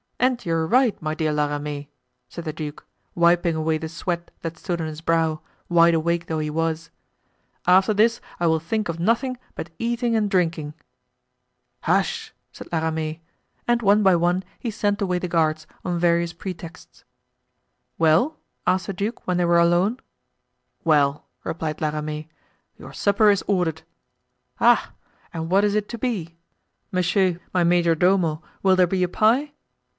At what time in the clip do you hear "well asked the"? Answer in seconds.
17.97-18.93